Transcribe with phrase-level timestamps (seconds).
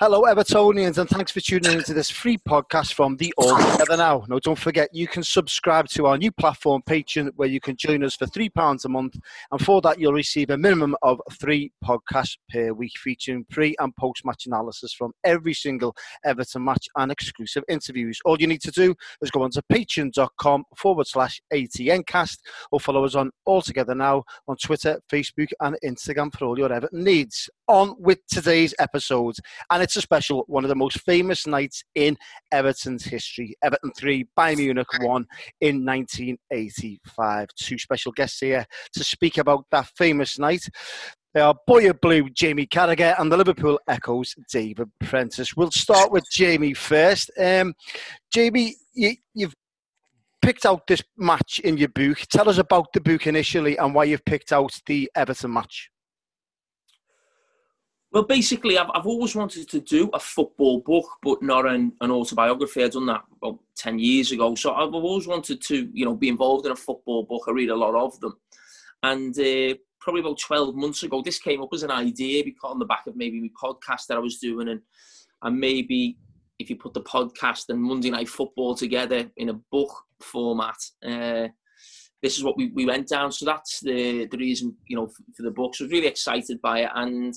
[0.00, 4.24] Hello, Evertonians, and thanks for tuning into this free podcast from the All Together Now.
[4.28, 8.04] Now, don't forget, you can subscribe to our new platform, Patreon, where you can join
[8.04, 9.16] us for £3 a month.
[9.50, 13.92] And for that, you'll receive a minimum of three podcasts per week featuring pre and
[13.96, 18.20] post match analysis from every single Everton match and exclusive interviews.
[18.24, 22.38] All you need to do is go onto patreon.com forward slash ATNcast
[22.70, 26.72] or follow us on All Together Now on Twitter, Facebook, and Instagram for all your
[26.72, 27.50] Everton needs.
[27.66, 29.34] On with today's episode.
[29.70, 32.18] And it's a special, one of the most famous nights in
[32.52, 33.56] Everton's history.
[33.62, 35.26] Everton 3, Bayern Munich 1
[35.62, 37.48] in 1985.
[37.56, 40.68] Two special guests here to speak about that famous night.
[41.32, 45.56] They are Boy of Blue, Jamie Carragher, and the Liverpool Echo's, David Prentice.
[45.56, 47.30] We'll start with Jamie first.
[47.40, 47.72] Um,
[48.30, 49.54] Jamie, you, you've
[50.42, 52.18] picked out this match in your book.
[52.30, 55.88] Tell us about the book initially and why you've picked out the Everton match.
[58.10, 62.10] Well, basically, I've, I've always wanted to do a football book, but not an, an
[62.10, 62.82] autobiography.
[62.82, 64.54] I'd done that about 10 years ago.
[64.54, 67.42] So I've always wanted to, you know, be involved in a football book.
[67.46, 68.34] I read a lot of them.
[69.02, 72.78] And uh, probably about 12 months ago, this came up as an idea because on
[72.78, 74.68] the back of maybe my podcast that I was doing.
[74.68, 74.80] And,
[75.42, 76.16] and maybe
[76.58, 81.48] if you put the podcast and Monday Night Football together in a book format, uh,
[82.22, 83.30] this is what we, we went down.
[83.30, 85.74] So that's the, the reason, you know, for, for the book.
[85.74, 86.90] So I was really excited by it.
[86.94, 87.34] And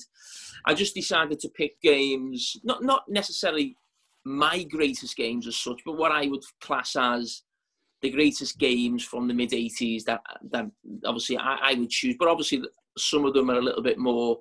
[0.66, 3.76] I just decided to pick games, not, not necessarily
[4.24, 7.42] my greatest games as such, but what I would class as
[8.02, 10.66] the greatest games from the mid 80s that, that
[11.04, 12.16] obviously I, I, would choose.
[12.18, 12.62] But obviously,
[12.98, 14.40] some of them are a little bit more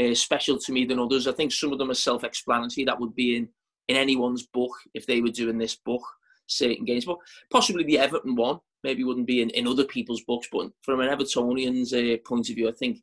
[0.00, 1.26] uh, special to me than others.
[1.26, 2.84] I think some of them are self explanatory.
[2.84, 3.48] That would be in,
[3.88, 6.02] in anyone's book if they were doing this book,
[6.50, 7.04] certain games.
[7.04, 7.18] But
[7.50, 10.48] possibly the Everton one maybe wouldn't be in, in other people's books.
[10.50, 12.98] But from an Evertonian's uh, point of view, I think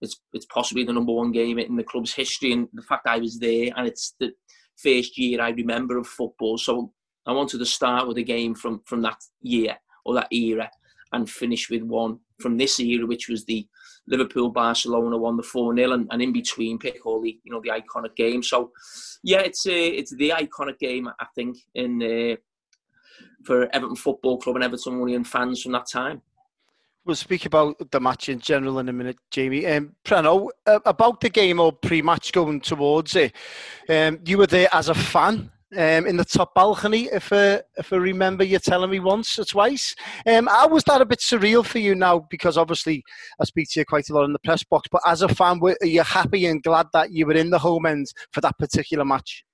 [0.00, 2.52] it's it's possibly the number one game in the club's history.
[2.52, 4.32] And the fact I was there, and it's the
[4.76, 6.58] first year I remember of football.
[6.58, 6.92] So
[7.26, 10.70] I wanted to start with a game from from that year or that era,
[11.12, 13.66] and finish with one from this era, which was the
[14.06, 17.60] Liverpool Barcelona one, the four 0 and, and in between pick all the you know
[17.60, 18.42] the iconic game.
[18.42, 18.70] So
[19.22, 22.02] yeah, it's uh, it's the iconic game I think in.
[22.02, 22.36] Uh,
[23.48, 26.20] for Everton Football Club and Evertonian fans from that time.
[27.06, 29.64] We'll speak about the match in general in a minute, Jamie.
[29.64, 33.32] Um, Preno, uh, about the game or pre-match going towards it,
[33.88, 37.90] um, you were there as a fan um, in the top balcony, if, uh, if
[37.90, 39.96] I remember you telling me once or twice.
[40.26, 42.26] Um, how was that a bit surreal for you now?
[42.28, 43.02] Because obviously
[43.40, 45.58] I speak to you quite a lot in the press box, but as a fan,
[45.60, 49.06] were you happy and glad that you were in the home end for that particular
[49.06, 49.46] match?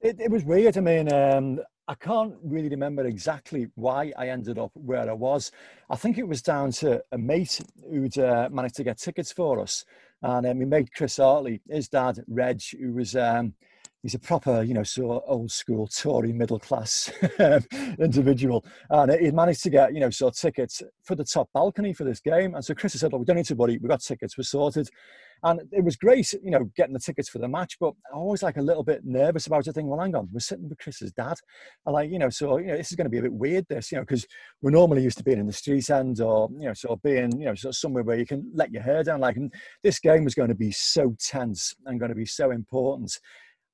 [0.00, 0.78] It, it was weird.
[0.78, 5.50] I mean, um, I can't really remember exactly why I ended up where I was.
[5.88, 7.60] I think it was down to a mate
[7.90, 9.86] who'd uh, managed to get tickets for us.
[10.22, 13.54] And um, my mate Chris Hartley, his dad, Reg, who was, um,
[14.02, 17.10] he's a proper, you know, sort of old school Tory middle class
[17.98, 18.66] individual.
[18.90, 22.04] And he managed to get, you know, sort of tickets for the top balcony for
[22.04, 22.54] this game.
[22.54, 24.90] And so Chris said, look, we don't need to worry, we've got tickets, we're sorted.
[25.42, 28.22] And it was great, you know, getting the tickets for the match, but I was
[28.22, 30.78] always like a little bit nervous about it, thinking, well, hang on, we're sitting with
[30.78, 31.36] Chris's dad.
[31.86, 33.66] I like, you know, so, you know, this is going to be a bit weird,
[33.68, 34.26] this, you know, because
[34.62, 37.30] we're normally used to being in the street end or, you know, sort of being,
[37.38, 39.20] you know, sort of somewhere where you can let your hair down.
[39.20, 42.50] Like, and this game was going to be so tense and going to be so
[42.50, 43.18] important.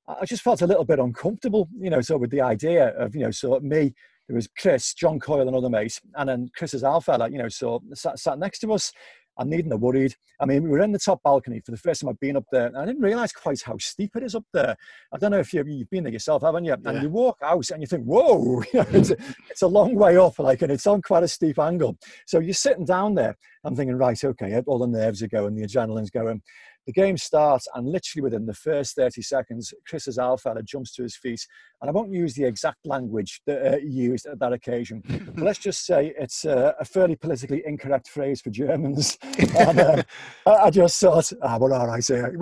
[0.07, 3.21] I just felt a little bit uncomfortable, you know, so with the idea of, you
[3.21, 3.93] know, so me,
[4.27, 7.81] there was Chris, John Coyle, another mate, and then Chris's alpha, like, you know, so
[7.93, 8.91] sat, sat next to us.
[9.37, 10.15] I'm needing the worried.
[10.39, 12.45] I mean, we were in the top balcony for the first time I've been up
[12.51, 14.75] there, and I didn't realise quite how steep it is up there.
[15.13, 16.75] I don't know if you've, you've been there yourself, haven't you?
[16.85, 19.17] And you walk out and you think, whoa, it's, a,
[19.49, 21.97] it's a long way up, like, and it's on quite a steep angle.
[22.25, 25.65] So you're sitting down there, I'm thinking, right, okay, all the nerves are going, the
[25.65, 26.41] adrenaline's going.
[26.85, 31.15] The game starts, and literally within the first 30 seconds, Chris's alpha jumps to his
[31.15, 31.43] feet.
[31.85, 35.03] And I won't use the exact language that uh, he used at that occasion.
[35.35, 39.19] but let's just say it's uh, a fairly politically incorrect phrase for Germans.
[39.55, 40.03] and, uh,
[40.47, 42.35] I just thought, ah, well, all right, here.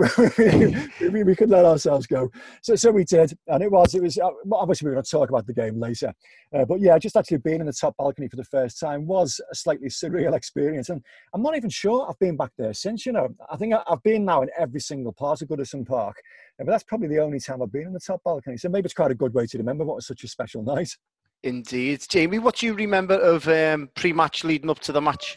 [1.12, 2.30] we, we, could let ourselves go.
[2.62, 3.36] So, so we did.
[3.48, 6.14] And it was, it was, uh, obviously, we're going to talk about the game later.
[6.54, 9.42] Uh, but yeah, just actually being in the top balcony for the first time was
[9.52, 10.88] a slightly surreal experience.
[10.88, 11.02] And
[11.34, 13.28] I'm not even sure I've been back there since, you know.
[13.52, 16.16] I think I've been now in every single part of Goodison Park.
[16.58, 18.56] But that's probably the only time I've been in the top balcony.
[18.56, 20.96] So maybe it's quite a good way to remember what was such a special night.
[21.42, 22.04] Indeed.
[22.08, 25.36] Jamie, what do you remember of um, pre-match leading up to the match?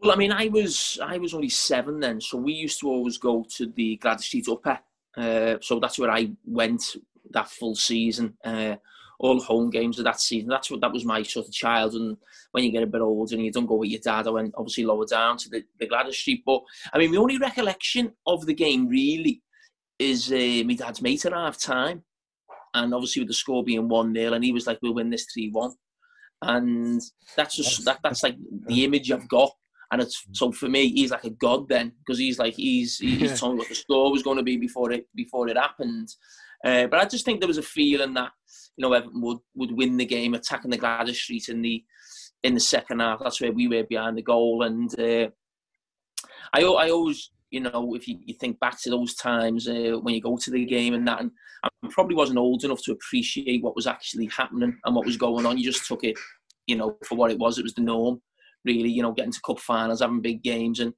[0.00, 3.18] Well, I mean, I was I was only seven then, so we used to always
[3.18, 4.78] go to the Gwladys Street Upper.
[5.16, 6.82] Uh, so that's where I went
[7.30, 8.36] that full season.
[8.44, 8.76] Uh,
[9.20, 10.48] all home games of that season.
[10.48, 11.94] That's what that was my sort of child.
[11.94, 12.16] And
[12.50, 14.54] when you get a bit older and you don't go with your dad, I went
[14.56, 16.42] obviously lower down to the, the Gwladys Street.
[16.44, 16.62] But
[16.92, 19.40] I mean, the only recollection of the game really
[20.02, 22.02] is uh, my dad's mate at half time.
[22.74, 25.26] And obviously with the score being 1 0, and he was like, we'll win this
[25.32, 25.72] 3 1.
[26.42, 27.00] And
[27.36, 29.52] that's just that that's like the image I've got.
[29.92, 33.38] And it's so for me, he's like a god then, because he's like he's he's
[33.38, 36.08] telling me what the score was going to be before it before it happened.
[36.64, 38.30] Uh, but I just think there was a feeling that
[38.76, 41.84] you know Everton would would win the game, attacking the Gwladys Street in the
[42.42, 43.20] in the second half.
[43.22, 45.28] That's where we were behind the goal, and uh,
[46.52, 50.14] I I always you know, if you, you think back to those times uh, when
[50.14, 51.30] you go to the game and that, and
[51.62, 55.44] I probably wasn't old enough to appreciate what was actually happening and what was going
[55.44, 55.58] on.
[55.58, 56.16] You just took it,
[56.66, 57.58] you know, for what it was.
[57.58, 58.22] It was the norm,
[58.64, 58.88] really.
[58.88, 60.94] You know, getting to cup finals, having big games, and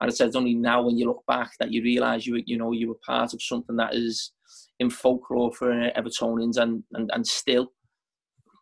[0.00, 2.56] and I said it's only now when you look back that you realise you you
[2.56, 4.32] know you were part of something that is
[4.80, 7.72] in folklore for uh, Evertonians and, and and still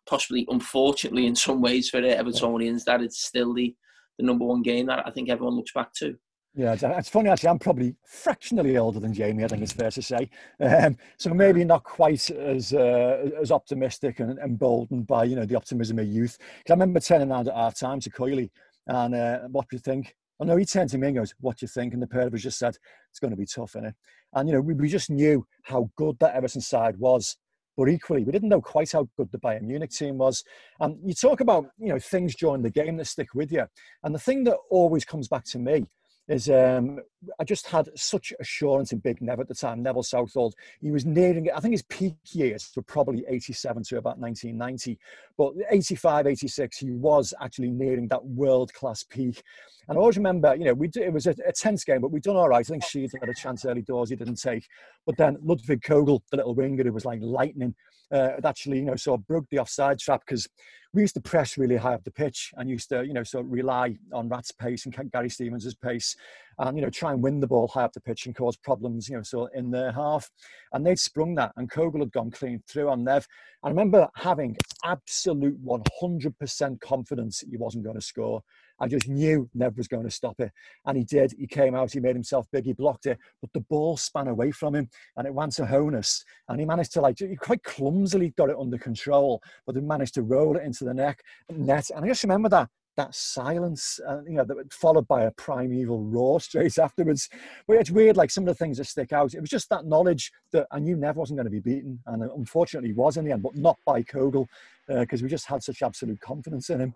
[0.05, 3.73] possibly unfortunately in some ways for uh, Evertonians that it's still the
[4.17, 6.17] the number one game that I think everyone looks back to.
[6.57, 7.49] Yeah, it's funny actually.
[7.49, 9.43] I'm probably fractionally older than Jamie.
[9.43, 10.27] I think it's fair to say.
[10.59, 15.55] Um, so maybe not quite as uh, as optimistic and emboldened by you know the
[15.55, 16.39] optimism of youth.
[16.39, 18.49] Because I remember turning around at our time to Coyley
[18.87, 20.15] and uh, what do you think?
[20.39, 22.25] Oh know he turned to me and goes, "What do you think?" And the pair
[22.25, 22.75] of us just said,
[23.11, 23.93] "It's going to be tough, innit?"
[24.33, 27.37] And you know, we, we just knew how good that Everton side was
[27.77, 30.43] but equally we didn't know quite how good the Bayern Munich team was.
[30.79, 33.65] And you talk about you know things during the game that stick with you,
[34.03, 35.85] and the thing that always comes back to me
[36.27, 36.99] is um,
[37.39, 40.53] I just had such assurance in Big Nev at the time, Neville Southall.
[40.81, 44.99] He was nearing, I think his peak years were probably 87 to about 1990,
[45.37, 49.41] but 85, 86, he was actually nearing that world class peak.
[49.87, 52.23] And I always remember, you know, we it was a, a tense game, but we'd
[52.23, 52.59] done all right.
[52.59, 54.67] I think Sheed had a chance early doors he didn't take.
[55.05, 57.73] But then Ludwig Kögl, the little winger who was like lightning,
[58.11, 60.47] uh, actually, you know, sort of broke the offside trap because
[60.93, 63.45] we used to press really high up the pitch and used to, you know, sort
[63.45, 66.15] of rely on Rat's pace and Gary Stevens' pace
[66.59, 69.09] and, you know, try and win the ball high up the pitch and cause problems,
[69.09, 70.29] you know, so in their half.
[70.73, 73.27] And they'd sprung that and Kögl had gone clean through on Nev.
[73.63, 78.41] I remember having absolute 100% confidence that he wasn't going to score.
[78.79, 80.51] I just knew Nev was going to stop it.
[80.85, 81.33] And he did.
[81.37, 84.51] He came out, he made himself big, he blocked it, but the ball span away
[84.51, 86.23] from him and it went to Hoeneß.
[86.49, 90.13] And he managed to, like, he quite clumsily got it under control, but he managed
[90.15, 91.89] to roll it into the neck, net.
[91.95, 96.03] And I just remember that that silence, uh, you know, that followed by a primeval
[96.03, 97.29] roar straight afterwards.
[97.67, 99.33] But it's weird, like some of the things that stick out.
[99.33, 102.23] It was just that knowledge that I knew Nev wasn't going to be beaten, and
[102.23, 104.47] unfortunately he was in the end, but not by Kögl,
[104.87, 106.95] because uh, we just had such absolute confidence in him.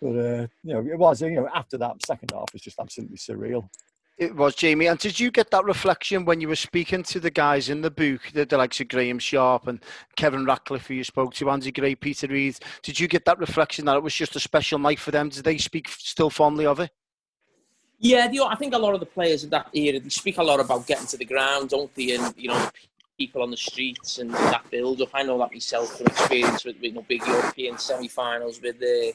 [0.00, 3.16] But uh, you know, it was you know after that second half was just absolutely
[3.16, 3.68] surreal.
[4.18, 4.86] It was Jamie.
[4.86, 7.90] And did you get that reflection when you were speaking to the guys in the
[7.90, 9.80] book, the, the likes of Graeme Sharp and
[10.16, 12.58] Kevin Ratcliffe, who you spoke to, Andy Gray, Peter Reid?
[12.82, 15.28] Did you get that reflection that it was just a special night for them?
[15.28, 16.90] Did they speak still fondly of it?
[18.00, 20.58] Yeah, I think a lot of the players of that era they speak a lot
[20.58, 22.16] about getting to the ground, don't they?
[22.16, 22.70] And you know,
[23.18, 25.10] people on the streets and that build up.
[25.14, 29.12] I know that myself from experience with, with you know, big European semi-finals with uh,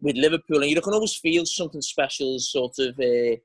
[0.00, 3.36] with Liverpool, and you can always feel something special, sort of uh,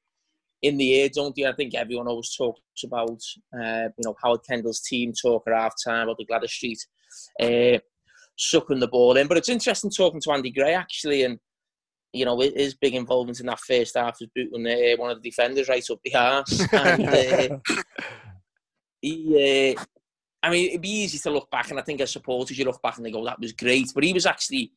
[0.62, 1.48] in the air, don't you?
[1.48, 3.22] I think everyone always talks about,
[3.54, 6.86] uh, you know, Howard Kendall's team talk at half time about the Gwladys Street,
[7.42, 7.80] uh,
[8.38, 9.28] sucking the ball in.
[9.28, 11.40] But it's interesting talking to Andy Gray actually, and
[12.14, 15.30] you know, his big involvement in that first half was booting uh, one of the
[15.30, 16.68] defenders right up the arse.
[16.74, 17.58] and, uh,
[19.02, 19.84] he, uh,
[20.44, 22.82] I mean, it'd be easy to look back, and I think as supporters, you look
[22.82, 24.72] back and they go, "That was great," but he was actually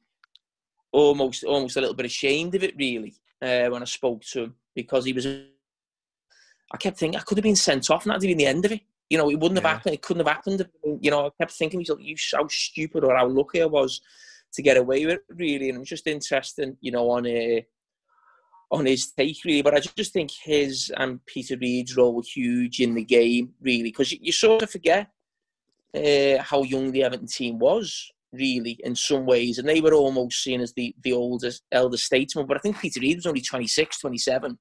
[0.93, 4.55] almost almost a little bit ashamed of it really uh, when I spoke to him
[4.75, 5.26] because he was.
[5.26, 8.73] I kept thinking I could have been sent off, and that'd been the end of
[8.73, 8.81] it.
[9.09, 9.69] You know, it wouldn't yeah.
[9.69, 9.95] have happened.
[9.95, 10.66] It couldn't have happened.
[11.00, 14.00] You know, I kept thinking, you how stupid or how lucky I was
[14.55, 15.69] to get away with it, really.
[15.69, 17.61] And it was just interesting, you know, on a uh,
[18.73, 19.62] on his take, really.
[19.62, 23.85] But I just think his and Peter Reid's role were huge in the game, really,
[23.85, 25.09] because you, you, sort of forget
[25.95, 29.59] uh, how young the Everton team was really, in some ways.
[29.59, 32.47] And they were almost seen as the, the oldest, elder statesman.
[32.47, 34.59] But I think Peter Reid was only 26, 27,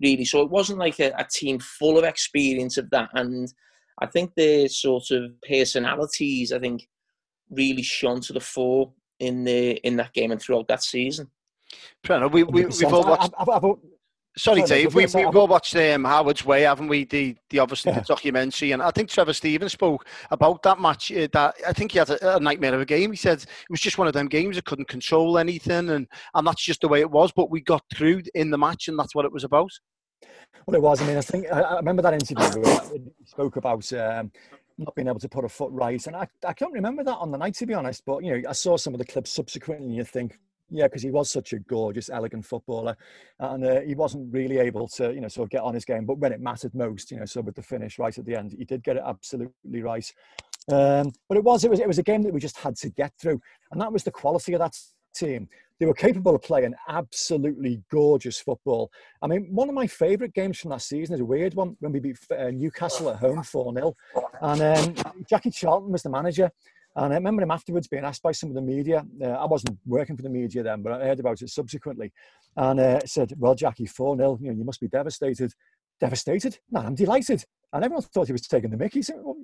[0.00, 0.24] really.
[0.24, 3.10] So it wasn't like a, a team full of experience of that.
[3.14, 3.52] And
[4.00, 6.88] I think their sort of personalities, I think,
[7.50, 11.30] really shone to the fore in the in that game and throughout that season.
[12.04, 13.32] Preno, we, we, we've all watched.
[13.38, 13.72] I, I, I,
[14.36, 14.94] Sorry, Dave.
[14.94, 17.04] We, we, all watched um, Howard's Way, haven't we?
[17.04, 18.00] The the obviously yeah.
[18.00, 21.12] the documentary, and I think Trevor Stevens spoke about that match.
[21.12, 23.12] Uh, that I think he had a, a, nightmare of a game.
[23.12, 26.46] He said it was just one of them games that couldn't control anything, and and
[26.46, 27.30] that's just the way it was.
[27.30, 29.70] But we got through in the match, and that's what it was about.
[30.66, 31.00] Well, it was.
[31.00, 34.32] I mean, I think I, remember that interview where he spoke about um,
[34.78, 37.30] not being able to put a foot right, and I I can't remember that on
[37.30, 38.02] the night to be honest.
[38.04, 40.38] But you know, I saw some of the clips subsequently, and you think
[40.70, 42.96] Yeah, because he was such a gorgeous, elegant footballer,
[43.38, 46.06] and uh, he wasn't really able to, you know, sort of get on his game.
[46.06, 48.54] But when it mattered most, you know, so with the finish right at the end,
[48.56, 50.10] he did get it absolutely right.
[50.72, 52.88] Um, but it was, it was, it was a game that we just had to
[52.88, 53.40] get through,
[53.72, 54.74] and that was the quality of that
[55.14, 55.48] team.
[55.80, 58.90] They were capable of playing absolutely gorgeous football.
[59.22, 61.92] I mean, one of my favourite games from that season is a weird one when
[61.92, 63.96] we beat uh, Newcastle at home 4 0.
[64.40, 64.94] And um,
[65.28, 66.50] Jackie Charlton was the manager.
[66.96, 69.04] And I remember him afterwards being asked by some of the media.
[69.20, 72.12] Uh, I wasn't working for the media then, but I heard about it subsequently.
[72.56, 75.52] And uh, said, Well, Jackie, 4 0, you know, you must be devastated.
[76.00, 76.58] Devastated?
[76.70, 77.44] No, I'm delighted.
[77.72, 79.00] And everyone thought he was taking the mickey.
[79.00, 79.36] He said, well,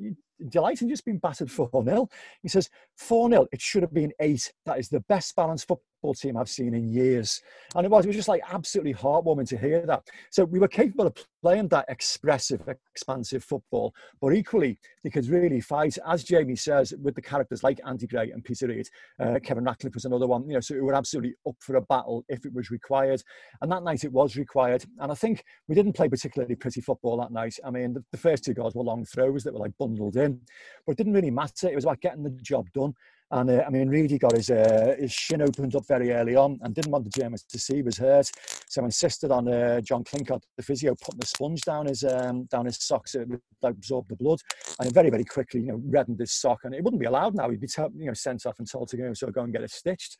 [0.48, 2.08] delighted just been battered 4 0.
[2.42, 4.52] He says, 4 0, it should have been 8.
[4.66, 7.42] That is the best balanced football football team I've seen in years.
[7.74, 10.02] And it was, it was just like absolutely heartwarming to hear that.
[10.30, 15.60] So we were capable of playing that expressive, expansive football, but equally they could really
[15.60, 18.88] fight, as Jamie says, with the characters like Andy Gray and Peter Reid.
[19.18, 21.82] Uh, Kevin Ratcliffe was another one, you know, so we were absolutely up for a
[21.82, 23.22] battle if it was required.
[23.60, 24.84] And that night it was required.
[24.98, 27.56] And I think we didn't play particularly pretty football that night.
[27.64, 30.40] I mean, the, the first two goals were long throws that were like bundled in,
[30.86, 31.68] but it didn't really matter.
[31.68, 32.94] It was about getting the job done.
[33.32, 36.58] And uh, I mean, Reedy got his uh, his shin opened up very early on
[36.62, 38.30] and didn't want the Germans to see he was hurt,
[38.68, 42.66] so insisted on uh, John Clinkard, the physio, putting a sponge down his um, down
[42.66, 44.40] his socks to absorb the blood.
[44.80, 47.48] And very very quickly, you know, reddened his sock, and it wouldn't be allowed now.
[47.48, 49.62] He'd be t- you know sent off and told to go so go and get
[49.62, 50.16] it stitched.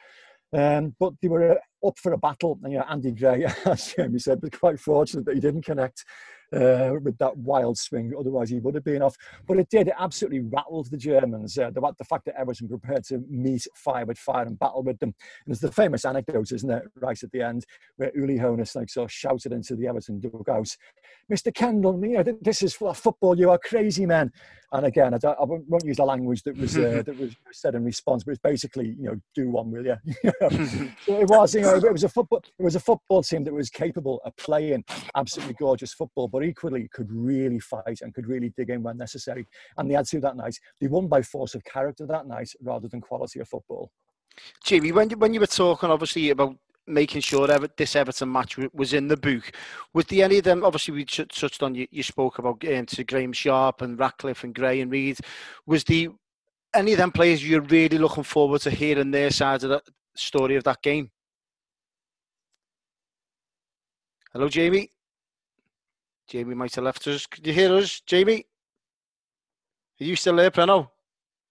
[0.53, 4.19] Um, but they were up for a battle, and you know, Andy Gray, as Jamie
[4.21, 6.05] said, was quite fortunate that he didn't connect
[6.55, 8.13] uh, with that wild swing.
[8.19, 9.17] Otherwise, he would have been off.
[9.47, 9.89] But it did.
[9.89, 11.59] It absolutely rattled the Germans.
[11.59, 14.99] Uh, the, the fact that Everton prepared to meet fire with fire and battle with
[14.99, 15.11] them.
[15.11, 17.65] And there's the famous anecdote, isn't it, right at the end,
[17.97, 20.77] where Uli Hoeneß like so shouted into the Everton dugout,
[21.31, 21.53] "Mr.
[21.55, 23.39] Kendall, you know this is for football.
[23.39, 24.33] You are crazy men."
[24.73, 27.85] And again, I, I won't use the language that was uh, that was said in
[27.85, 29.97] response, but it's basically, you know, do one, will you?
[30.25, 33.53] so it was, you know, it was a football, it was a football team that
[33.53, 34.85] was capable of playing
[35.17, 39.47] absolutely gorgeous football, but equally could really fight and could really dig in when necessary.
[39.77, 40.59] And they had to that night.
[40.81, 43.91] They won by force of character that night rather than quality of football.
[44.65, 46.57] Jamie, when you, when you were talking obviously about
[46.87, 49.53] making sure that this Everton match was in the book.
[49.95, 50.65] Was the any of them?
[50.65, 51.87] Obviously, we touched on you.
[51.91, 55.19] You spoke about um, to Graeme Sharp and Ratcliffe and Gray and Reid.
[55.67, 56.11] Was the
[56.75, 59.83] any of them players you're really looking forward to hearing their side of the
[60.17, 61.11] story of that game?
[64.33, 64.93] Hello, Jamie.
[66.31, 67.27] Jamie might have left us.
[67.27, 68.47] Could you hear us, Jamie?
[70.01, 70.89] Are you still there, Preno?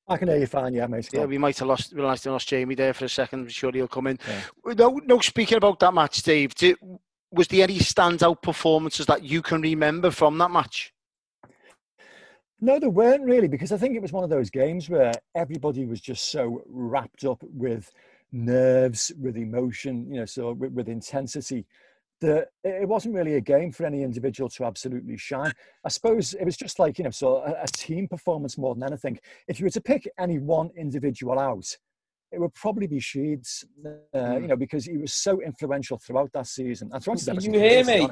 [0.07, 1.09] I can hear you fine, yeah, mate.
[1.11, 3.41] Yeah, we might have lost, we might have lost Jamie there for a second.
[3.41, 4.17] I'm sure he'll come in.
[4.25, 4.73] Yeah.
[4.75, 5.19] No, no.
[5.19, 6.77] Speaking about that match, Dave, did,
[7.29, 10.93] was there any standout performances that you can remember from that match?
[12.61, 15.85] No, there weren't really, because I think it was one of those games where everybody
[15.85, 17.91] was just so wrapped up with
[18.31, 21.65] nerves, with emotion, you know, so with, with intensity
[22.21, 25.53] that it wasn't really a game for any individual to absolutely shine.
[25.85, 28.83] I suppose it was just like, you know, so a, a, team performance more than
[28.83, 29.19] anything.
[29.47, 31.65] If you were to pick any one individual out,
[32.31, 34.41] it would probably be Sheeds, uh, mm.
[34.41, 36.89] you know, because he was so influential throughout that season.
[36.93, 38.07] And throughout Can you hear me?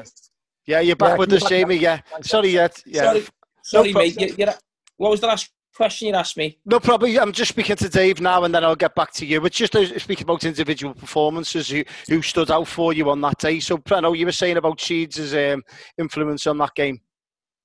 [0.66, 1.76] Yeah, you're back yeah, with us, Jamie.
[1.76, 2.02] Yeah.
[2.22, 2.82] Sorry, yet.
[2.86, 3.04] Yeah.
[3.04, 3.26] Sorry,
[3.64, 4.20] sorry no mate.
[4.20, 4.54] You're, you're,
[4.98, 6.58] what was the last question you asked me?
[6.66, 7.20] No, probably.
[7.20, 9.40] I'm just speaking to Dave now, and then I'll get back to you.
[9.40, 13.38] But just to speak about individual performances who, who stood out for you on that
[13.38, 13.60] day.
[13.60, 15.64] So, I know you were saying about Sheeds' um,
[15.98, 17.00] influence on that game.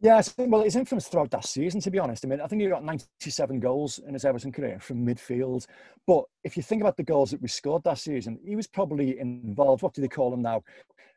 [0.02, 2.24] Yeah, well, his influence throughout that season, to be honest.
[2.24, 5.64] I mean, I think he got 97 goals in his Everton career from midfield.
[6.08, 9.20] But if you think about the goals that we scored that season, he was probably
[9.20, 9.82] involved.
[9.82, 10.62] What do they call him now?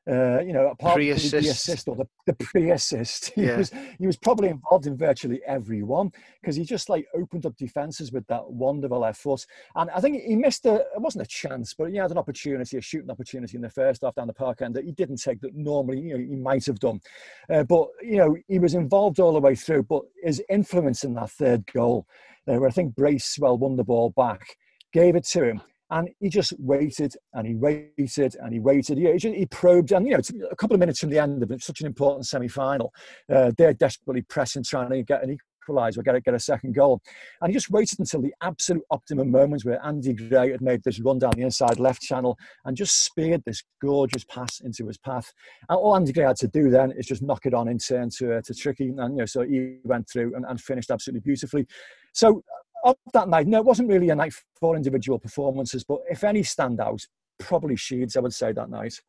[0.07, 3.57] Uh, you know, apart from the assist or the, the pre-assist, he yeah.
[3.57, 7.55] was he was probably involved in virtually every one because he just like opened up
[7.57, 9.43] defenses with that wonderful effort.
[9.75, 12.77] And I think he missed a it wasn't a chance, but he had an opportunity,
[12.77, 15.41] a shooting opportunity in the first half down the park end that he didn't take
[15.41, 17.01] that normally you know he might have done.
[17.49, 19.83] Uh, but you know he was involved all the way through.
[19.83, 22.05] But his influence in that third goal,
[22.47, 24.55] uh, where I think Bracewell won the ball back,
[24.93, 28.97] gave it to him and he just waited and he waited and he waited.
[28.97, 31.43] Yeah, He, just, he probed, and you know, a couple of minutes from the end
[31.43, 32.93] of it, such an important semi final.
[33.31, 35.37] Uh, they're desperately pressing, trying to get an
[35.67, 37.01] equaliser, get get a second goal.
[37.41, 40.99] And he just waited until the absolute optimum moments where Andy Gray had made this
[40.99, 45.31] run down the inside left channel and just speared this gorgeous pass into his path.
[45.69, 48.09] And all Andy Gray had to do then is just knock it on in turn
[48.17, 48.87] to, uh, to Tricky.
[48.87, 51.67] And, you know, so he went through and, and finished absolutely beautifully.
[52.13, 52.43] So
[52.85, 56.41] of that night, no, it wasn't really a night for individual performances, but if any
[56.41, 57.07] standouts,
[57.39, 59.01] probably Sheeds, I would say that night.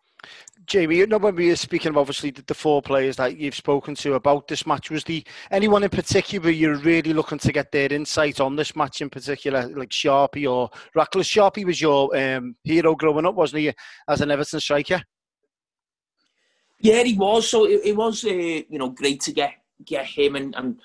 [0.66, 3.54] Jamie, you know when we were speaking of obviously the, the, four players that you've
[3.54, 7.70] spoken to about this match, was the anyone in particular you're really looking to get
[7.70, 11.26] their insight on this match in particular, like Sharpie or Ratcliffe?
[11.26, 13.72] Sharpie was your um, hero growing up, wasn't he,
[14.08, 15.00] as an Everton striker?
[16.80, 17.48] Yeah, he was.
[17.48, 19.52] So it, it was, uh, you know, great to get
[19.84, 20.54] get him and.
[20.56, 20.80] and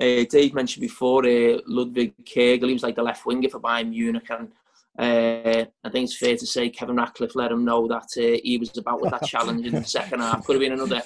[0.00, 3.90] uh, Dave mentioned before uh, Ludwig Kögl, he was like the left winger for Bayern
[3.90, 4.48] Munich, and
[4.98, 8.58] uh, I think it's fair to say Kevin Ratcliffe let him know that uh, he
[8.58, 10.44] was about with that challenge in the second half.
[10.44, 11.02] Could have been another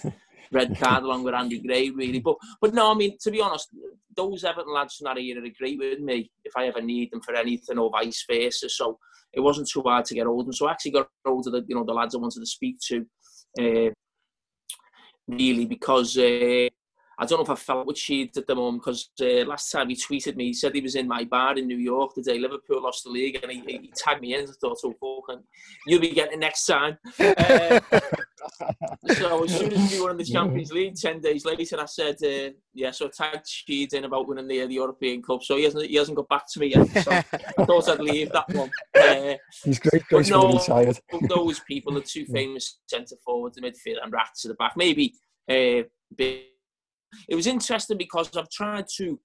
[0.53, 2.21] red card along with Andy Gray, really.
[2.21, 3.69] But but no, I mean to be honest,
[4.15, 7.21] those Everton lads from that era are great with me if I ever need them
[7.21, 8.69] for anything or vice versa.
[8.69, 8.99] So
[9.33, 10.53] it wasn't too hard to get hold of them.
[10.53, 12.79] So I actually got hold of the you know the lads I wanted to speak
[12.89, 13.07] to.
[13.59, 13.91] Uh,
[15.29, 16.69] really because uh,
[17.19, 19.89] I don't know if I felt with Sheed at the moment because uh, last time
[19.89, 22.39] he tweeted me, he said he was in my bar in New York the day
[22.39, 24.43] Liverpool lost the league, and he, he tagged me in.
[24.43, 25.43] I thought, oh, fucking,
[25.87, 27.81] you'll be getting it next time." Uh,
[29.15, 32.17] so as soon as we won in the Champions League, ten days later, I said,
[32.23, 35.43] uh, "Yeah." So I tagged Sheed in about winning the, the European Cup.
[35.43, 36.87] So he hasn't he hasn't got back to me yet.
[37.03, 37.23] So I
[37.65, 38.71] thought I'd leave that one.
[38.95, 40.61] Uh, He's great, great no,
[41.29, 45.15] those people, the two famous centre forwards, the midfield, and rats at the back, maybe.
[45.49, 45.85] Uh,
[47.29, 49.19] it was interesting because I've tried to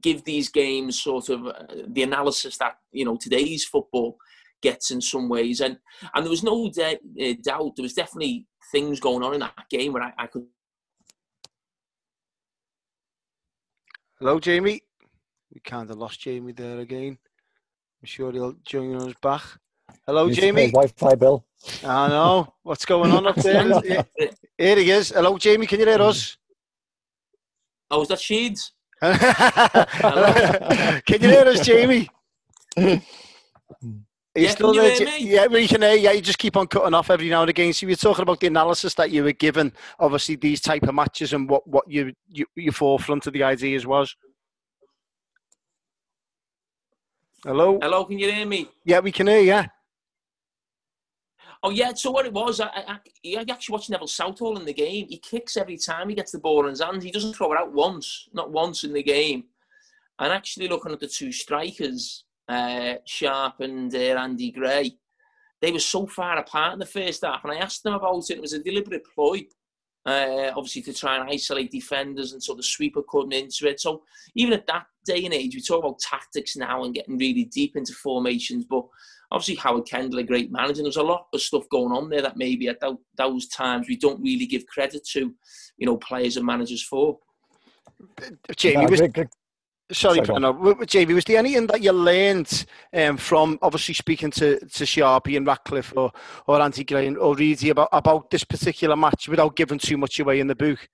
[0.00, 4.16] give these games sort of uh, the analysis that you know today's football
[4.62, 5.78] gets in some ways, and
[6.14, 9.68] and there was no de- uh, doubt there was definitely things going on in that
[9.70, 10.46] game where I, I could.
[14.18, 14.82] Hello, Jamie.
[15.52, 17.18] We kind of lost Jamie there again.
[18.00, 19.42] I'm sure he'll join us back.
[20.06, 20.70] Hello, Jamie.
[20.70, 21.44] Wi-Fi bill.
[21.84, 22.54] I know.
[22.62, 23.80] What's going on up there?
[24.58, 25.10] Here he is.
[25.10, 25.66] Hello, Jamie.
[25.66, 26.36] Can you hear us?
[27.92, 28.70] Oh, was that Sheeds?
[31.04, 32.08] can you hear us, Jamie?
[34.34, 35.18] Yeah, still there?
[35.18, 35.94] Yeah, we can hear.
[35.94, 37.70] Yeah, you just keep on cutting off every now and again.
[37.74, 41.34] So you're talking about the analysis that you were given, obviously these type of matches,
[41.34, 44.16] and what what you, you your forefront of the ideas was.
[47.44, 47.78] Hello.
[47.82, 48.70] Hello, can you hear me?
[48.86, 49.40] Yeah, we can hear.
[49.40, 49.66] Yeah.
[51.64, 54.74] Oh yeah, so what it was, I, I, I actually watched Neville Southall in the
[54.74, 55.06] game.
[55.08, 57.04] He kicks every time he gets the ball in his hands.
[57.04, 59.44] He doesn't throw it out once, not once in the game.
[60.18, 64.92] And actually looking at the two strikers, uh, Sharp and uh, Andy Gray,
[65.60, 67.44] they were so far apart in the first half.
[67.44, 68.38] And I asked them about it.
[68.38, 69.46] It was a deliberate ploy,
[70.04, 73.80] uh, obviously to try and isolate defenders, and so the sweeper couldn't into it.
[73.80, 74.02] So
[74.34, 77.76] even at that day and age, we talk about tactics now and getting really deep
[77.76, 78.84] into formations, but
[79.32, 80.82] obviously Howard Kendall, a great manager.
[80.82, 82.80] There's a lot of stuff going on there that maybe at
[83.16, 85.34] those times we don't really give credit to,
[85.78, 87.18] you know, players and managers for.
[88.56, 89.00] Jamie, was,
[89.90, 94.58] sorry, sorry no, Jamie, was there anything that you learned um, from obviously speaking to,
[94.60, 96.12] to Sharpie and Ratcliffe or,
[96.46, 100.40] or Andy Gray or Reedy about, about this particular match without giving too much away
[100.40, 100.88] in the book?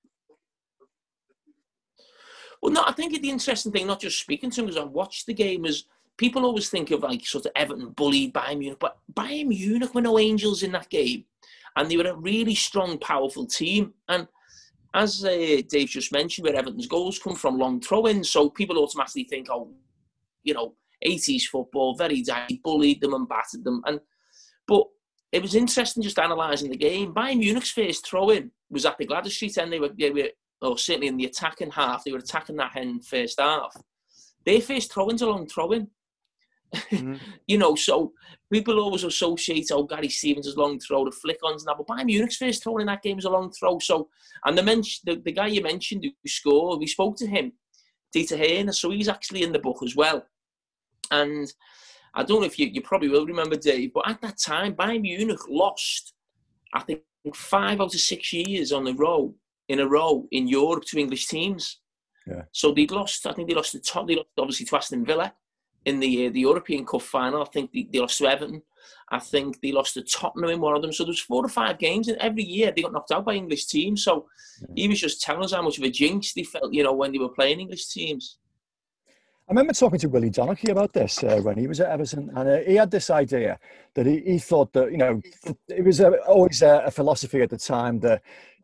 [2.62, 5.26] Well, no, I think the interesting thing, not just speaking to him, because I watched
[5.26, 5.84] the game, is
[6.18, 10.02] people always think of like sort of Everton bullied Bayern Munich, but Bayern Munich were
[10.02, 11.24] no angels in that game,
[11.76, 13.94] and they were a really strong, powerful team.
[14.08, 14.26] And
[14.94, 19.24] as uh, Dave just mentioned, where Everton's goals come from, long throw-ins, so people automatically
[19.24, 19.72] think, oh,
[20.42, 20.74] you know,
[21.06, 24.00] 80s football, very dirty, bullied them and battered them, and
[24.66, 24.84] but
[25.30, 27.14] it was interesting just analysing the game.
[27.14, 29.72] Bayern Munich's first throw-in was at the Gwladys Street end.
[29.72, 30.30] They were, they were,
[30.62, 33.74] or certainly in the attacking half, they were attacking that end first half.
[34.46, 35.88] Their first throw-in's a long throw-in.
[36.74, 37.14] Mm-hmm.
[37.46, 38.12] you know, so
[38.52, 41.76] people always associate, oh, Gary Stevens' long throw, the flick-ons and that.
[41.78, 43.78] But Bayern Munich's first throw in that game was a long throw.
[43.78, 44.08] So,
[44.44, 47.52] and the, men- the, the guy you mentioned who scored, we spoke to him,
[48.14, 50.24] Dieter Hoeneß, so he's actually in the book as well.
[51.10, 51.52] And
[52.14, 55.02] I don't know if you, you probably will remember, Dave, but at that time, Bayern
[55.02, 56.14] Munich lost,
[56.74, 57.02] I think,
[57.34, 59.34] five out of six years on the row,
[59.68, 61.80] in a row in Europe to English teams.
[62.26, 62.42] Yeah.
[62.52, 65.34] So they'd lost, I think they lost the top, they lost obviously to Aston Villa
[65.88, 67.42] in the uh, the European Cup final.
[67.42, 68.62] I think they, they lost to Everton.
[69.10, 70.92] I think they lost to Tottenham in one of them.
[70.92, 73.66] So there's four or five games, and every year they got knocked out by English
[73.66, 74.04] teams.
[74.04, 74.26] So
[74.74, 77.12] he was just telling us how much of a jinx they felt, you know, when
[77.12, 78.38] they were playing English teams.
[79.48, 82.48] I remember talking to Willie Donachie about this uh, when he was at Everton, and
[82.48, 83.58] uh, he had this idea
[83.94, 85.22] that he, he thought that you know
[85.68, 88.20] it was a, always a, a, philosophy at the time that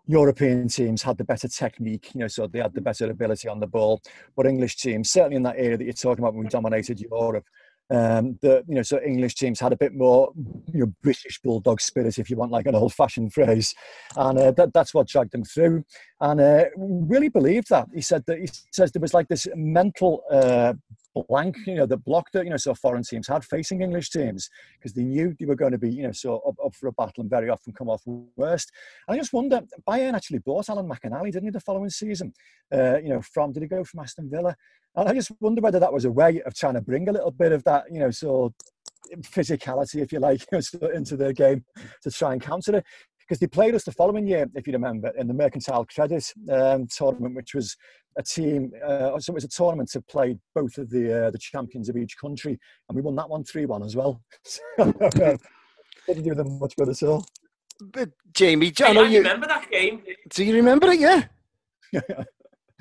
[0.06, 3.60] European teams had the better technique, you know, so they had the better ability on
[3.60, 4.00] the ball.
[4.36, 7.44] But English teams, certainly in that area that you're talking about when we dominated Europe,
[7.90, 10.32] um, the you know, so English teams had a bit more
[10.72, 13.74] you know, British bulldog spirit, if you want, like an old-fashioned phrase,
[14.16, 15.84] and uh, that, that's what dragged them through.
[16.20, 17.88] And uh, really believed that.
[17.94, 20.74] He said that he says there was like this mental uh,
[21.22, 24.50] blank, you know, the block that, you know, so foreign teams had facing English teams
[24.74, 26.92] because they knew they were going to be, you know, so up, up for a
[26.92, 28.02] battle and very often come off
[28.36, 28.72] worst.
[29.06, 32.32] And I just wonder, Bayern actually bought Alan McInally, didn't he, the following season?
[32.72, 34.56] Uh, you know, from, did he go from Aston Villa?
[34.96, 37.32] And I just wonder whether that was a way of trying to bring a little
[37.32, 38.54] bit of that, you know, so
[39.18, 41.64] physicality, if you like, into the game
[42.02, 42.84] to try and counter it
[43.26, 46.86] because they played us the following year, if you remember, in the Mercantile Credit um,
[46.86, 47.76] tournament, which was
[48.16, 48.72] a team.
[48.84, 51.96] Uh, so it was a tournament to play both of the uh, the champions of
[51.96, 52.58] each country,
[52.88, 54.22] and we won that one three one as well.
[56.06, 57.24] didn't do them much good at all.
[57.80, 60.02] But Jamie, I, I you, remember that game.
[60.30, 61.00] Do you remember it?
[61.00, 61.24] Yeah.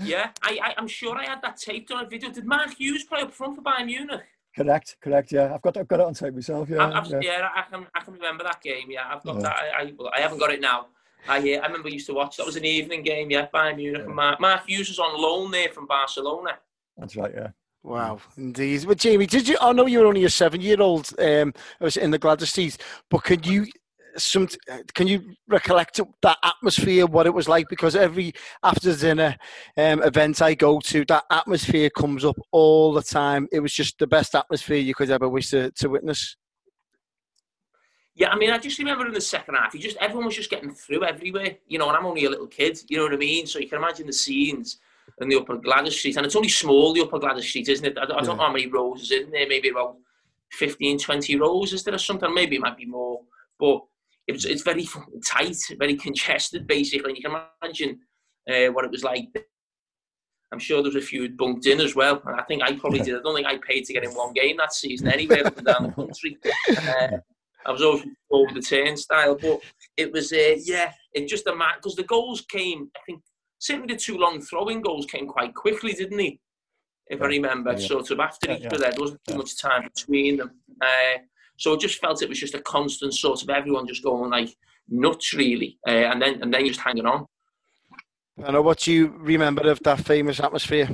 [0.03, 2.32] yeah, I, I, am sure I had that taped on a video.
[2.32, 4.21] Did Mark Hughes play up front for Bayern Munich?
[4.56, 5.32] Correct, correct.
[5.32, 6.70] Yeah, I've got I've got it on tape myself.
[6.70, 7.20] Yeah, I've, yeah.
[7.22, 7.50] yeah.
[7.56, 8.89] I can I can remember that game.
[8.89, 9.42] Yeah, I've got yeah.
[9.42, 9.56] that.
[9.56, 10.88] I, I, I haven't got it now.
[11.28, 12.38] I uh, I remember used to watch.
[12.38, 13.32] That was an evening game.
[13.32, 14.06] Yeah, Bayern Munich yeah.
[14.06, 16.60] and Mark, Mark Hughes was on loan there from Barcelona.
[16.98, 17.32] That's right.
[17.34, 17.50] Yeah.
[17.82, 18.86] Wow, indeed.
[18.88, 19.58] But Jamie, did you?
[19.60, 21.13] I know you were only a seven-year-old.
[21.20, 22.78] Um, I was in the Gwladys
[23.10, 23.66] but can you
[24.17, 24.47] some
[24.93, 27.67] can you recollect that atmosphere what it was like?
[27.69, 29.36] Because every after dinner
[29.78, 33.47] um, event i go to that atmosphere comes up all the time.
[33.52, 36.36] It was just the best atmosphere you could ever wish to, to witness.
[38.15, 40.52] Yeah i mean i just remember in the second half you just everyone was just
[40.52, 43.17] getting through everywhere you know and i'm only a little kid you know what i
[43.17, 43.47] mean?
[43.47, 44.78] So you can imagine the scenes
[45.19, 47.97] in the upper gwladys street and it's only small the upper gwladys street isn't it?
[47.97, 48.28] I, don't yeah.
[48.28, 49.47] know how many rows is in there?
[49.47, 49.97] Maybe about
[50.52, 52.32] 15 20 rows is there or something.
[52.32, 53.21] Maybe it might be more
[53.60, 53.82] but
[54.28, 54.88] it was, it's very
[55.26, 57.12] tight, very congested, basically.
[57.12, 58.00] And you can imagine
[58.50, 59.28] uh, what it was like.
[60.52, 62.22] I'm sure there was a few bunked in as well.
[62.26, 63.16] And I think I probably did.
[63.16, 65.66] I don't think I paid to get in one game that season anywhere up and
[65.66, 66.38] down the country.
[66.70, 67.18] Uh,
[67.66, 69.36] I was always over the turnstile.
[69.36, 69.62] But
[69.96, 73.22] it was, uh, yeah, it just a man, because the goals came, I think,
[73.60, 76.40] certainly the two long throwing goals came quite quickly, didn't they?
[77.08, 77.88] If I remember, yeah.
[77.88, 80.52] sort of after each other, there wasn't too much time between them.
[80.82, 81.20] Uh,
[81.63, 84.54] so I just felt it was just a constant sort of everyone just going like
[84.89, 87.26] nuts, really, uh, and then and then just hanging on.
[88.45, 90.89] I know what you remember of that famous atmosphere.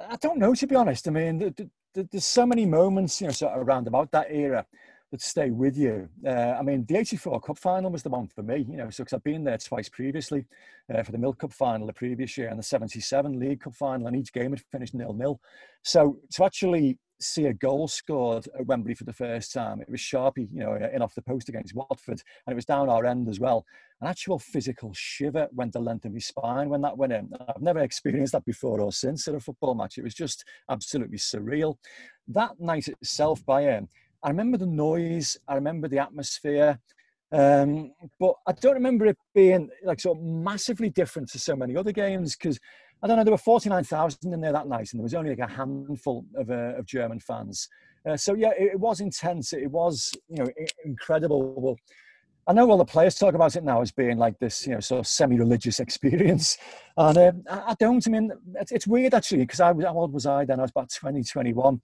[0.00, 1.06] I don't know, to be honest.
[1.06, 1.54] I mean,
[1.94, 4.64] there's so many moments, you know, sort of around about that era
[5.10, 6.08] that stay with you.
[6.26, 9.04] Uh, I mean, the 84 Cup final was the one for me, you know, so
[9.04, 10.46] because I've been there twice previously
[10.92, 14.06] uh, for the Milk Cup final the previous year and the 77 League Cup final,
[14.06, 15.40] and each game had finished nil nil.
[15.82, 19.80] So to actually see a goal scored at Wembley for the first time.
[19.80, 22.88] It was Sharpie, you know, in off the post against Watford, and it was down
[22.88, 23.64] our end as well.
[24.00, 27.30] An actual physical shiver went the length of my spine when that went in.
[27.48, 29.98] I've never experienced that before or since at a football match.
[29.98, 31.76] It was just absolutely surreal.
[32.28, 33.88] That night itself, Bayern,
[34.22, 36.78] I remember the noise, I remember the atmosphere.
[37.32, 41.90] Um, but I don't remember it being like so massively different to so many other
[41.90, 42.60] games because
[43.04, 45.38] I don't know, there were 49,000 in there that night, and there was only like
[45.38, 47.68] a handful of, uh, of German fans.
[48.08, 49.52] Uh, so yeah, it, it, was intense.
[49.52, 50.50] It was, you know,
[50.86, 51.78] incredible.
[52.46, 54.80] I know all the players talk about it now as being like this, you know,
[54.80, 56.56] sort of semi-religious experience,
[56.96, 58.06] and uh, I, don't.
[58.06, 60.58] I mean, it's, it's weird actually because I was how old was I then?
[60.58, 61.82] I was about 20, 21,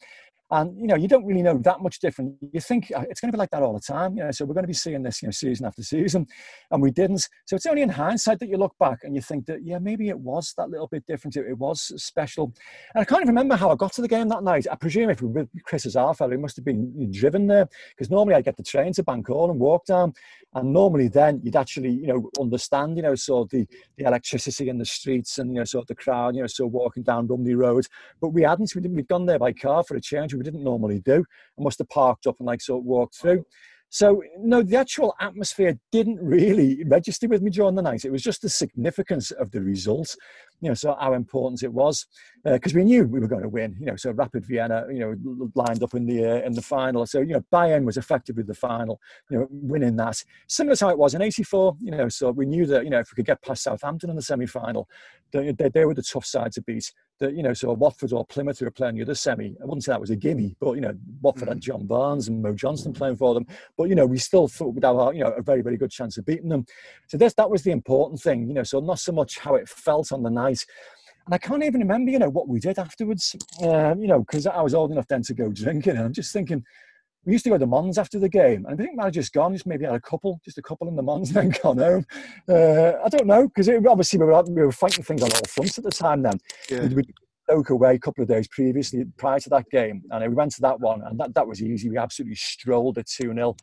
[0.53, 2.35] and you know, you don't really know that much different.
[2.53, 4.17] You think uh, it's going to be like that all the time.
[4.17, 6.27] You know, so we're going to be seeing this, you know, season after season,
[6.71, 7.29] and we didn't.
[7.47, 10.09] So it's only in hindsight that you look back and you think that yeah, maybe
[10.09, 11.37] it was that little bit different.
[11.37, 12.55] It, was special.
[12.95, 14.67] And I can't even remember how I got to the game that night.
[14.71, 18.11] I presume if we were with Chris's alpha, it must have been driven there because
[18.11, 20.15] normally I'd get the train to Bank-Hall and walk down,
[20.55, 23.67] and normally then you'd actually you know understand you know sort of the
[23.99, 26.67] the electricity in the streets and you know sort of the crowd you know so
[26.67, 27.87] walking down Rumney Road,
[28.21, 28.75] but we hadn't.
[28.75, 31.25] We we'd gone there by car for a change we didn't normally do.
[31.59, 33.45] I must have parked up and like sort of walked through.
[33.91, 38.05] So no, the actual atmosphere didn't really register with me during the night.
[38.05, 40.17] It was just the significance of the results,
[40.61, 42.07] you know, so how important it was,
[42.45, 43.77] because uh, we knew we were going to win.
[43.79, 47.07] You know, so Rapid Vienna, you know, lined up in the uh, in the final.
[47.07, 49.01] So you know, Bayern was effective with the final,
[49.31, 50.23] you know, winning that.
[50.49, 51.77] Similar to how it was in '84.
[51.81, 54.17] You know, so we knew that you know if we could get past Southampton in
[54.17, 54.89] the semi final,
[55.33, 58.25] they, they, they were the tough side to beat that, you know, so Watford or
[58.27, 60.73] Plymouth who were playing the other semi, I wouldn't say that was a gimme, but,
[60.73, 61.63] you know, Watford had mm.
[61.63, 63.47] John Barnes and Mo Johnston playing for them.
[63.77, 65.91] But, you know, we still thought we'd have, a, you know, a very, very good
[65.91, 66.65] chance of beating them.
[67.09, 69.69] So this, that was the important thing, you know, so not so much how it
[69.69, 70.65] felt on the night.
[71.27, 74.47] And I can't even remember, you know, what we did afterwards, uh, you know, because
[74.47, 75.97] I was old enough then to go drinking.
[75.97, 76.65] And I'm just thinking,
[77.25, 79.53] we used to go to Mons after the game, and I think manager's gone.
[79.53, 82.07] Just maybe had a couple, just a couple in the Mons, and then gone home.
[82.49, 85.77] Uh, I don't know because obviously we were, we were fighting things on all fronts
[85.77, 86.23] at the time.
[86.23, 86.87] Then yeah.
[86.89, 87.03] we,
[87.51, 90.61] Stoke away a couple of days previously, prior to that game, and we went to
[90.61, 91.91] that one, and that, that was easy.
[91.91, 93.57] We absolutely strolled at 2 0.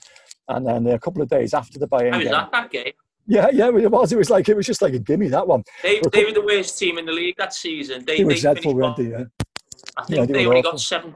[0.49, 2.33] And then a couple of days after the Bayern game.
[2.33, 2.91] at that game.
[3.27, 4.13] Yeah, yeah, it was.
[4.13, 5.63] It was like it was just like a gimme that one.
[5.83, 8.05] They, they were the worst team in the league that season.
[8.05, 9.09] They, they were dreadful, weren't they?
[9.09, 9.25] Yeah.
[9.97, 10.71] I think yeah, they, they only awful.
[10.73, 11.15] got 17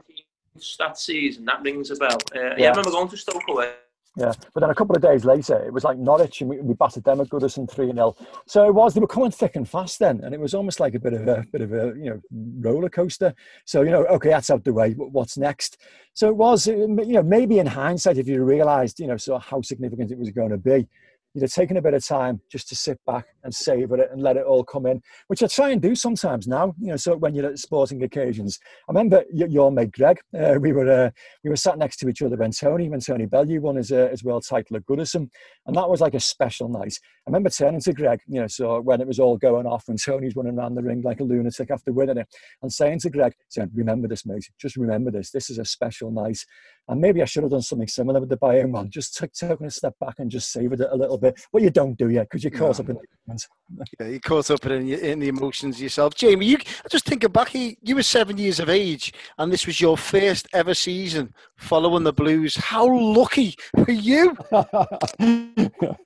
[0.78, 1.44] that season.
[1.46, 2.18] That rings a bell.
[2.34, 2.54] Uh, yeah.
[2.58, 3.72] yeah, I remember going to Stoke away.
[4.14, 6.74] Yeah, but then a couple of days later, it was like Norwich, and we, we
[6.74, 8.14] battered them at Goodison three 0
[8.46, 10.94] So it was they were coming thick and fast then, and it was almost like
[10.94, 12.20] a bit of a bit of a you know
[12.60, 13.34] roller coaster.
[13.64, 14.92] So you know, okay, that's out the way.
[14.92, 15.78] What's next?
[16.12, 19.62] So it was, you know, maybe in hindsight, if you realised, you know, so how
[19.62, 20.86] significant it was going to be,
[21.34, 24.22] you'd have taken a bit of time just to sit back and savor it and
[24.22, 26.74] let it all come in, which I try and do sometimes now.
[26.80, 30.20] You know, so when you're at sporting occasions, I remember your mate Greg.
[30.38, 31.10] Uh, we were uh,
[31.42, 34.08] we were sat next to each other when Tony when Tony Bellew won his uh,
[34.10, 35.28] his world title at Goodison,
[35.66, 36.98] and that was like a special night.
[37.26, 39.96] I remember turning to Greg, you know, so when it was all going off, when
[39.96, 42.28] Tony's running around the ring like a lunatic after winning it,
[42.62, 44.48] and saying to Greg, saying, "Remember this, mate.
[44.58, 45.30] Just remember this.
[45.30, 46.44] This is a special night."
[46.88, 48.90] And maybe I should have done something similar with the Bayern one.
[48.90, 51.40] Just took taking a step back and just savoured it a little bit.
[51.52, 52.84] Well, you don't do yet because you're caught no.
[52.84, 53.48] up in the emotions.
[53.98, 56.14] Yeah, you're caught up in, in the emotions yourself.
[56.14, 56.58] Jamie, you
[56.90, 60.74] just thinking back, you were seven years of age, and this was your first ever
[60.74, 62.54] season following the Blues.
[62.56, 64.36] How lucky were you?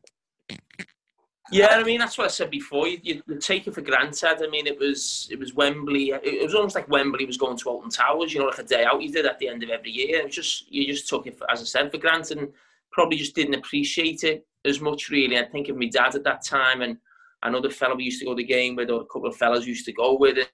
[1.53, 2.89] Yeah, I mean that's what I said before.
[2.89, 4.43] You, you, take it for granted.
[4.43, 6.11] I mean, it was it was Wembley.
[6.11, 8.35] It, was almost like Wembley was going to Alton Towers.
[8.35, 10.21] You know, like a day out you did at the end of every year.
[10.21, 12.49] It was just you just took it for, as I said for granted, and
[12.91, 15.09] probably just didn't appreciate it as much.
[15.09, 16.97] Really, I think of my dad at that time, and
[17.45, 19.67] another fellow we used to go to the game with, or a couple of fellows
[19.67, 20.51] used to go with it.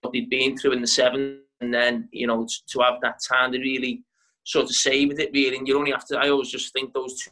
[0.00, 3.52] What they'd been through in the seven, and then you know to have that time
[3.52, 4.02] to really
[4.44, 5.30] sort of saved it.
[5.34, 6.18] Really, and you only have to.
[6.18, 7.30] I always just think those two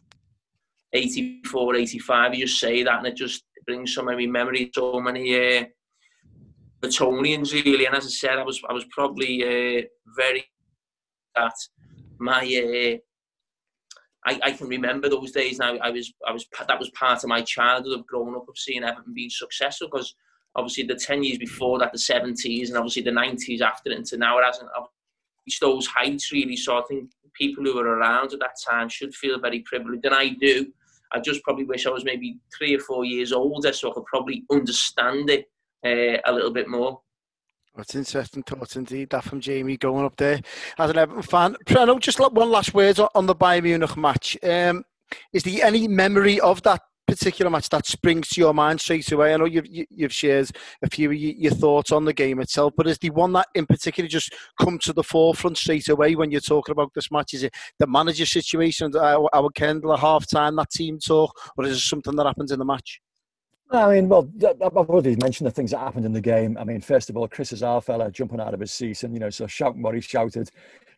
[0.92, 5.59] 84, 85, you just say that and it just brings so many memories, so many
[5.59, 5.64] uh,
[6.85, 7.87] Etonians really.
[7.87, 9.83] And as I said, I was I was probably uh,
[10.16, 10.44] very
[11.37, 11.55] that
[12.18, 12.98] my uh,
[14.26, 15.76] I, I can remember those days now.
[15.76, 18.85] I was I was that was part of my childhood of growing up of seeing
[18.85, 20.14] Everton being successful because
[20.57, 24.38] obviously the ten years before that, the seventies and obviously the nineties after into now
[24.38, 24.68] it hasn't
[25.46, 26.57] reached those heights really.
[26.57, 30.14] So I think people who were around at that time should feel very privileged, and
[30.14, 30.72] I do.
[31.12, 34.05] I just probably wish I was maybe three or four years older so I could
[34.07, 35.46] probably understand it
[35.85, 37.01] uh, a little bit more.
[37.77, 39.11] That's interesting thoughts indeed.
[39.11, 40.40] That from Jamie going up there
[40.79, 41.57] as an Everton fan.
[41.66, 44.37] Preno, just one last word on the Bayern Munich match.
[44.42, 44.85] Um,
[45.33, 49.35] is there any memory of that particular match that springs to your mind straight away?
[49.35, 50.51] I know you've you've shared
[50.83, 53.66] a few of your thoughts on the game itself, but is the one that in
[53.66, 57.35] particular just come to the forefront straight away when you're talking about this match?
[57.35, 61.64] Is it the manager situation, our, Howard Kendall at half time, that team talk, or
[61.64, 63.01] is it something that happens in the match?
[63.73, 66.57] I mean, well, I've already mentioned the things that happened in the game.
[66.59, 69.14] I mean, first of all, Chris is our fella jumping out of his seat and,
[69.14, 70.51] you know, so shouting what he shouted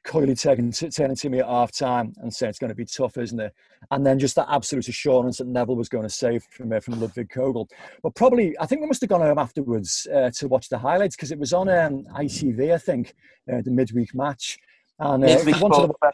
[0.05, 3.17] clearly taking, turning to me at half time and saying it's going to be tough,
[3.17, 3.55] isn't it?
[3.91, 7.01] And then just that absolute assurance that Neville was going to save from, uh, from
[7.01, 7.69] Ludwig Kögl.
[8.03, 11.17] But probably, I think we must have gone home afterwards uh, to watch the highlights
[11.17, 13.15] because it was on um, ITV, I think,
[13.53, 14.59] uh, the midweek match.
[14.99, 16.13] And uh, wanted to,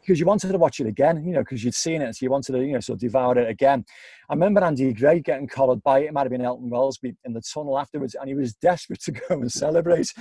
[0.00, 2.30] because you wanted to watch it again, you know, because you'd seen it, so you
[2.30, 3.84] wanted to, you know, sort of devour it again.
[4.28, 6.06] I remember Andy Gray getting collared by it.
[6.06, 9.12] it might have been Elton Welsby in the tunnel afterwards, and he was desperate to
[9.12, 10.12] go and celebrate.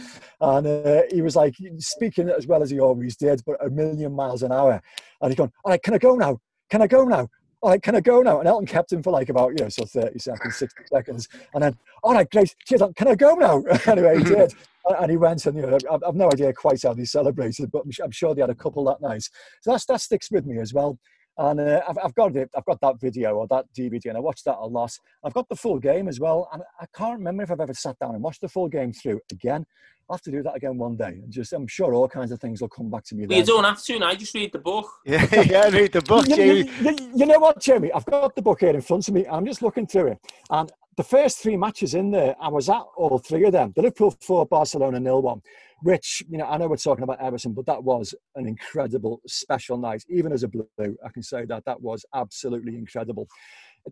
[0.42, 4.14] And uh, he was like speaking as well as he always did, but a million
[4.14, 4.82] miles an hour.
[5.22, 6.40] And he's going, "All right, can I go now?
[6.70, 7.30] Can I go now?
[7.62, 9.70] All right, can I go now?" And Elton kept him for like about you know,
[9.70, 13.64] so thirty seconds, sixty seconds, and then, "All right, great, cheers, can I go now?"
[13.88, 14.54] anyway, he did
[15.00, 17.84] and he went and you know I've, I've no idea quite how they celebrated, but
[18.04, 19.24] I'm sure they had a couple that night.
[19.62, 21.00] So that's, that sticks with me as well.
[21.40, 22.50] And uh, I've, I've, got it.
[22.58, 24.92] I've got that video or that DVD, and I watched that a lot.
[25.24, 27.98] I've got the full game as well, and I can't remember if I've ever sat
[28.00, 29.64] down and watched the full game through again.
[30.10, 31.20] I'll have to do that again one day.
[31.22, 33.28] And just, I'm sure all kinds of things will come back to me.
[33.28, 34.00] Well, you don't have to.
[34.00, 34.90] Now just read the book.
[35.06, 37.92] Yeah, yeah, read the book, you, you, you, you, know what, Jamie?
[37.92, 39.26] I've got the book here in front of me.
[39.28, 40.20] I'm just looking through it,
[40.50, 43.72] and the first three matches in there, I was at all three of them.
[43.76, 45.42] The Liverpool 4, Barcelona nil one,
[45.84, 49.78] which, you know, I know we're talking about Everton, but that was an incredible, special
[49.78, 50.04] night.
[50.10, 53.28] Even as a blue, I can say that that was absolutely incredible.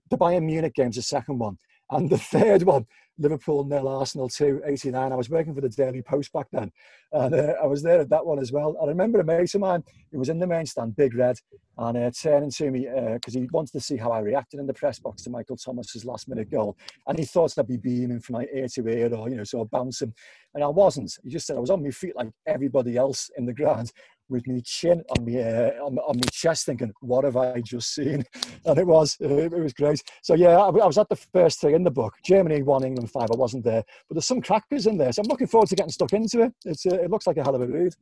[0.09, 1.59] The Bayern Munich game's the second one.
[1.91, 2.85] And the third one,
[3.17, 5.11] Liverpool nil, Arsenal 2, 89.
[5.11, 6.71] I was working for the Daily Post back then.
[7.11, 8.75] And uh, I was there at that one as well.
[8.81, 11.37] I remember a mate of mine who was in the main stand, Big Red,
[11.77, 14.67] and uh, turning to me because uh, he wanted to see how I reacted in
[14.67, 16.75] the press box to Michael Thomas's last minute goal.
[17.07, 19.67] And he thought I'd be beaming from my ear to ear or, you know, sort
[19.67, 20.13] of bouncing.
[20.53, 21.15] And I wasn't.
[21.23, 23.91] He just said I was on my feet like everybody else in the ground
[24.29, 27.93] with my chin on my uh, on, on my chest, thinking, "What have I just
[27.93, 28.23] seen?"
[28.65, 30.01] And it was uh, it was great.
[30.21, 32.13] So yeah, I, I, was at the first three in the book.
[32.23, 33.29] Germany one, England five.
[33.31, 35.91] I wasn't there, but there's some crackers in there, so I'm looking forward to getting
[35.91, 36.53] stuck into it.
[36.65, 37.93] It's uh, it looks like a hell of a read.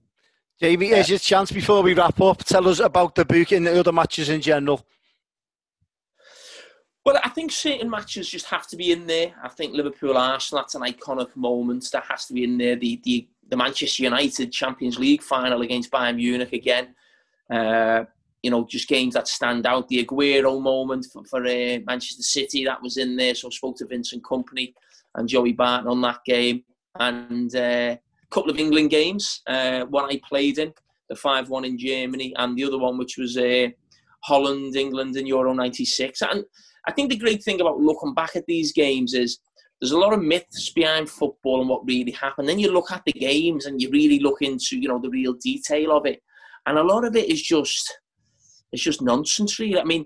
[0.62, 2.44] Jamie, here's your chance before we wrap up.
[2.44, 4.86] Tell us about the book and the other matches in general.
[7.06, 9.34] Well, I think certain matches just have to be in there.
[9.44, 12.78] I think Liverpool Arsenal, that's an iconic moment that has to be in there.
[12.78, 16.96] The the the Manchester United Champions League final against Bayern Munich again.
[17.52, 18.04] Uh,
[18.42, 19.88] you know, just games that stand out.
[19.88, 23.36] The Aguero moment for, for uh, Manchester City that was in there.
[23.36, 24.74] So I spoke to Vincent Kompany
[25.14, 26.64] and Joey Barton on that game,
[27.00, 28.00] and uh, a
[28.32, 29.44] couple of England games.
[29.46, 30.74] Uh, one I played in,
[31.08, 33.68] the five-one in Germany, and the other one which was uh,
[34.24, 36.24] Holland, England in Euro '96.
[36.24, 36.44] And
[36.88, 39.38] I think the great thing about looking back at these games is
[39.84, 42.48] there's a lot of myths behind football and what really happened.
[42.48, 45.34] Then you look at the games and you really look into you know the real
[45.34, 46.24] detail of it,
[46.66, 48.00] and a lot of it is just
[48.72, 49.60] it's just nonsense.
[49.60, 50.06] Really, I mean,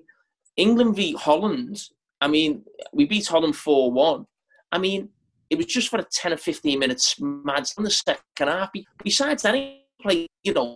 [0.56, 1.80] England v Holland.
[2.22, 4.26] I mean, we beat Holland four one.
[4.72, 5.10] I mean,
[5.52, 8.72] it was just for a ten or fifteen minutes mad in the second half.
[9.04, 10.74] Besides that, he played you know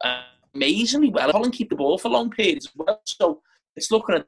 [0.54, 1.32] amazingly well.
[1.32, 3.02] Holland keep the ball for long periods well.
[3.06, 3.42] So
[3.76, 4.28] it's looking at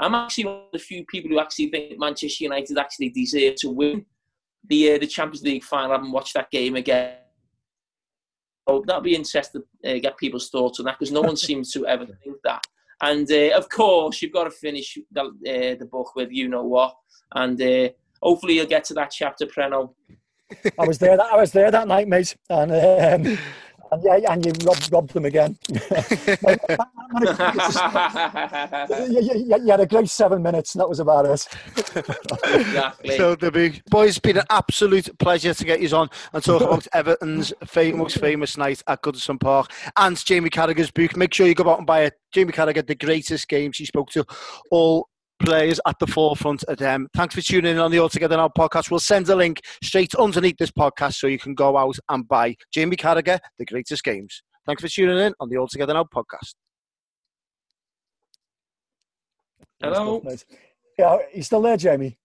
[0.00, 3.70] I'm actually one of the few people who actually think Manchester United actually deserve to
[3.70, 4.04] win
[4.68, 5.92] the uh, the Champions League final.
[5.92, 7.16] I haven't watched that game again.
[8.68, 11.70] So that'll be interesting to uh, get people's thoughts on that because no one seems
[11.72, 12.64] to ever think that.
[13.02, 16.64] And uh, of course, you've got to finish the, uh, the book with you know
[16.64, 16.94] what,
[17.34, 17.88] and uh,
[18.22, 19.94] hopefully you'll get to that chapter, Preno.
[20.78, 21.16] I was there.
[21.16, 23.38] That, I was there that night, mate, and um,
[23.94, 25.56] and yeah, and you robbed, robbed them again.
[25.68, 25.78] you,
[29.20, 31.46] you, you, had a great seven minutes, and that was about it.
[32.44, 33.16] exactly.
[33.16, 36.62] So, the big boys, it's been an absolute pleasure to get you on and talk
[36.62, 41.16] about Everton's famous, most famous night at Goodison Park and Jamie Carragher's book.
[41.16, 42.14] Make sure you go out and buy it.
[42.32, 44.24] Jamie Carragher, the greatest games he spoke to
[44.70, 45.08] all
[45.44, 47.08] players at the forefront of them.
[47.14, 48.90] Thanks for tuning in on the All Together Now podcast.
[48.90, 52.56] We'll send a link straight underneath this podcast so you can go out and buy
[52.72, 54.42] Jamie Carragher, The Greatest Games.
[54.66, 56.54] Thanks for tuning in on the All Together Now podcast.
[59.80, 60.22] Hello.
[60.98, 62.16] Yeah, you still there, Jamie?